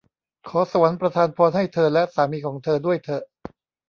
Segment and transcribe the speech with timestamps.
[0.49, 3.23] ขอสวรรค์ประทานพรให้เธอและสามีของเธอด้วยเถอะ!